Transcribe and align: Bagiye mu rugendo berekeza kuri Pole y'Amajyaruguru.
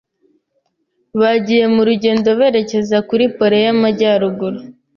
Bagiye 1.19 1.65
mu 1.73 1.81
rugendo 1.87 2.29
berekeza 2.39 2.97
kuri 3.09 3.25
Pole 3.37 3.57
y'Amajyaruguru. 3.65 4.59